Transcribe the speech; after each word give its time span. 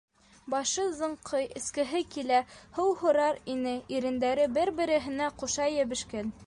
Башы 0.53 0.85
зыңҡый, 0.99 1.45
эскеһе 1.59 2.01
килә, 2.17 2.39
һыу 2.79 2.97
һорар 3.03 3.41
ине- 3.57 3.75
ирендәре 3.99 4.53
бер-береһенә 4.59 5.31
ҡуша 5.43 5.75
йәбешкән. 5.79 6.37